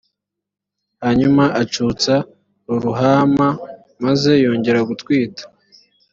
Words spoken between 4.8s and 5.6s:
gutwita